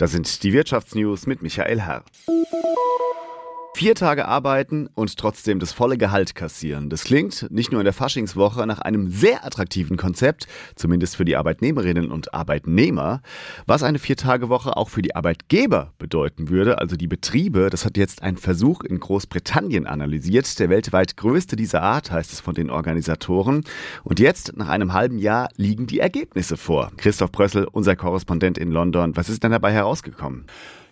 [0.00, 2.02] Das sind die Wirtschaftsnews mit Michael Herr.
[3.80, 6.90] Vier Tage arbeiten und trotzdem das volle Gehalt kassieren.
[6.90, 11.34] Das klingt nicht nur in der Faschingswoche nach einem sehr attraktiven Konzept, zumindest für die
[11.34, 13.22] Arbeitnehmerinnen und Arbeitnehmer.
[13.64, 18.22] Was eine Vier-Tage-Woche auch für die Arbeitgeber bedeuten würde, also die Betriebe, das hat jetzt
[18.22, 20.58] ein Versuch in Großbritannien analysiert.
[20.58, 23.64] Der weltweit größte dieser Art, heißt es von den Organisatoren.
[24.04, 26.92] Und jetzt, nach einem halben Jahr, liegen die Ergebnisse vor.
[26.98, 29.16] Christoph Brössel, unser Korrespondent in London.
[29.16, 30.44] Was ist denn dabei herausgekommen?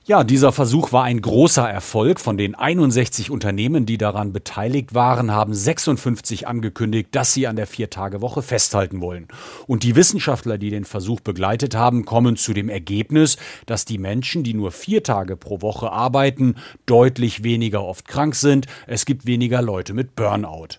[0.09, 2.19] Ja, dieser Versuch war ein großer Erfolg.
[2.19, 7.67] Von den 61 Unternehmen, die daran beteiligt waren, haben 56 angekündigt, dass sie an der
[7.67, 9.29] Viertagewoche festhalten wollen.
[9.67, 14.45] Und die Wissenschaftler, die den Versuch begleitet haben, kommen zu dem Ergebnis, dass die Menschen,
[14.45, 16.55] die nur vier Tage pro Woche arbeiten,
[16.87, 18.67] deutlich weniger oft krank sind.
[18.87, 20.79] Es gibt weniger Leute mit Burnout.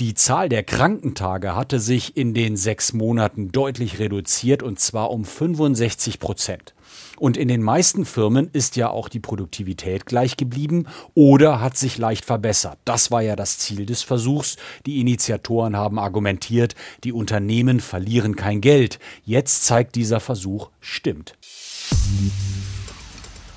[0.00, 5.26] Die Zahl der Krankentage hatte sich in den sechs Monaten deutlich reduziert und zwar um
[5.26, 6.72] 65 Prozent.
[7.18, 11.98] Und in den meisten Firmen ist ja auch die Produktivität gleich geblieben oder hat sich
[11.98, 12.78] leicht verbessert.
[12.84, 14.56] Das war ja das Ziel des Versuchs.
[14.86, 18.98] Die Initiatoren haben argumentiert, die Unternehmen verlieren kein Geld.
[19.24, 21.36] Jetzt zeigt dieser Versuch, stimmt.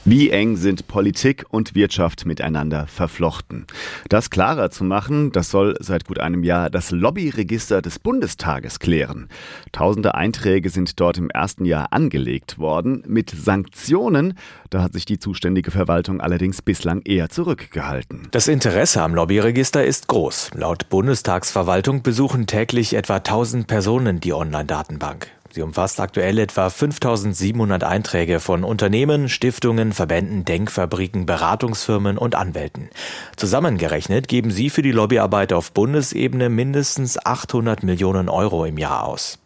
[0.08, 3.66] Wie eng sind Politik und Wirtschaft miteinander verflochten?
[4.08, 9.30] Das klarer zu machen, das soll seit gut einem Jahr das Lobbyregister des Bundestages klären.
[9.72, 13.02] Tausende Einträge sind dort im ersten Jahr angelegt worden.
[13.08, 14.38] Mit Sanktionen,
[14.70, 18.28] da hat sich die zuständige Verwaltung allerdings bislang eher zurückgehalten.
[18.30, 20.52] Das Interesse am Lobbyregister ist groß.
[20.54, 25.35] Laut Bundestagsverwaltung besuchen täglich etwa 1000 Personen die Online-Datenbank.
[25.56, 32.90] Sie umfasst aktuell etwa 5700 Einträge von Unternehmen, Stiftungen, Verbänden, Denkfabriken, Beratungsfirmen und Anwälten.
[33.38, 39.40] Zusammengerechnet geben sie für die Lobbyarbeit auf Bundesebene mindestens 800 Millionen Euro im Jahr aus.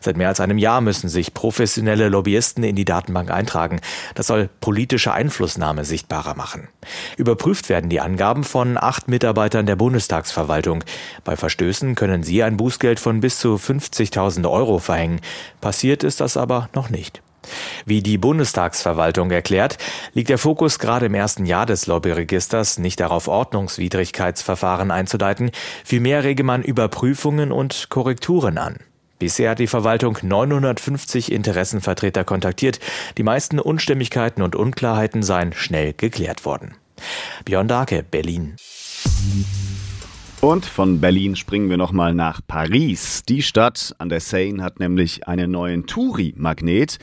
[0.00, 3.80] Seit mehr als einem Jahr müssen sich professionelle Lobbyisten in die Datenbank eintragen.
[4.14, 6.68] Das soll politische Einflussnahme sichtbarer machen.
[7.16, 10.84] Überprüft werden die Angaben von acht Mitarbeitern der Bundestagsverwaltung.
[11.24, 15.20] Bei Verstößen können sie ein Bußgeld von bis zu 50.000 Euro verhängen.
[15.60, 17.22] Passiert ist das aber noch nicht.
[17.84, 19.78] Wie die Bundestagsverwaltung erklärt,
[20.14, 25.50] liegt der Fokus gerade im ersten Jahr des Lobbyregisters nicht darauf, Ordnungswidrigkeitsverfahren einzuleiten,
[25.84, 28.78] vielmehr rege man Überprüfungen und Korrekturen an.
[29.18, 32.80] Bisher hat die Verwaltung 950 Interessenvertreter kontaktiert.
[33.16, 36.76] Die meisten Unstimmigkeiten und Unklarheiten seien schnell geklärt worden.
[37.44, 38.56] Björn Darke, Berlin.
[40.46, 43.24] Und von Berlin springen wir nochmal nach Paris.
[43.24, 46.98] Die Stadt an der Seine hat nämlich einen neuen Touri-Magnet.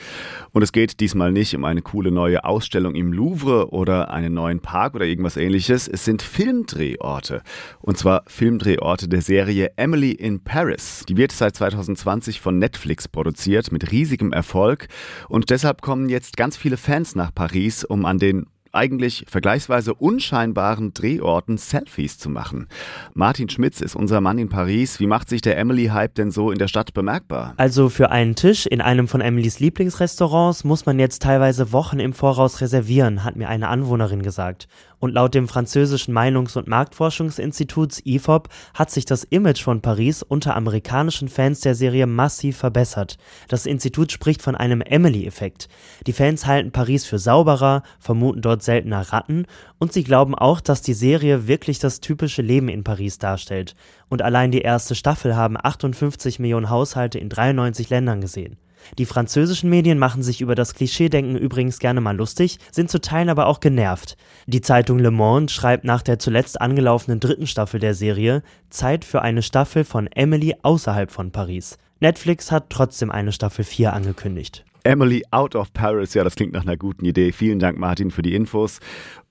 [0.54, 4.62] Und es geht diesmal nicht um eine coole neue Ausstellung im Louvre oder einen neuen
[4.62, 5.90] Park oder irgendwas ähnliches.
[5.90, 7.42] Es sind Filmdrehorte.
[7.82, 11.03] Und zwar Filmdrehorte der Serie Emily in Paris.
[11.09, 14.88] Die wird seit 2020 von Netflix produziert mit riesigem Erfolg.
[15.28, 20.94] Und deshalb kommen jetzt ganz viele Fans nach Paris, um an den eigentlich vergleichsweise unscheinbaren
[20.94, 22.67] Drehorten Selfies zu machen.
[23.13, 25.00] Martin Schmitz ist unser Mann in Paris.
[25.00, 27.53] Wie macht sich der Emily-Hype denn so in der Stadt bemerkbar?
[27.57, 32.13] Also für einen Tisch in einem von Emilys Lieblingsrestaurants muss man jetzt teilweise Wochen im
[32.13, 34.67] Voraus reservieren, hat mir eine Anwohnerin gesagt.
[35.03, 40.55] Und laut dem französischen Meinungs- und Marktforschungsinstituts IFOP hat sich das Image von Paris unter
[40.55, 43.17] amerikanischen Fans der Serie massiv verbessert.
[43.50, 45.67] Das Institut spricht von einem Emily-Effekt.
[46.07, 49.46] Die Fans halten Paris für sauberer, vermuten dort seltener Ratten
[49.79, 53.75] und sie glauben auch, dass die Serie wirklich das typische Leben in Paris darstellt.
[54.09, 58.57] Und allein die erste Staffel haben 58 Millionen Haushalte in 93 Ländern gesehen.
[58.97, 63.29] Die französischen Medien machen sich über das Klischeedenken übrigens gerne mal lustig, sind zu Teilen
[63.29, 64.18] aber auch genervt.
[64.46, 69.22] Die Zeitung Le Monde schreibt nach der zuletzt angelaufenen dritten Staffel der Serie Zeit für
[69.22, 71.78] eine Staffel von Emily außerhalb von Paris.
[72.00, 74.66] Netflix hat trotzdem eine Staffel 4 angekündigt.
[74.84, 77.32] Emily Out of Paris, ja, das klingt nach einer guten Idee.
[77.32, 78.80] Vielen Dank, Martin, für die Infos.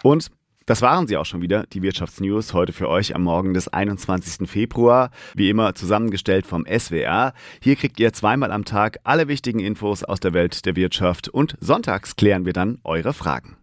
[0.03, 0.31] Und
[0.67, 4.49] das waren sie auch schon wieder, die Wirtschaftsnews, heute für euch am Morgen des 21.
[4.49, 5.11] Februar.
[5.35, 7.35] Wie immer zusammengestellt vom SWR.
[7.61, 11.57] Hier kriegt ihr zweimal am Tag alle wichtigen Infos aus der Welt der Wirtschaft und
[11.61, 13.51] sonntags klären wir dann eure Fragen.